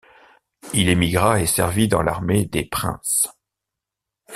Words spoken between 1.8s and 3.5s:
dans l'Armée des Princes.